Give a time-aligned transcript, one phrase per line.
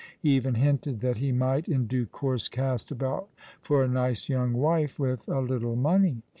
[0.19, 3.29] He even hinted that ho might, in due course, cast about
[3.61, 6.23] for a nice young wife— with a little money.